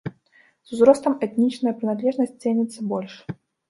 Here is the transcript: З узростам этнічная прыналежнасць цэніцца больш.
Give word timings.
З 0.69 0.73
узростам 0.77 1.17
этнічная 1.27 1.77
прыналежнасць 1.79 2.37
цэніцца 2.43 2.79
больш. 2.93 3.13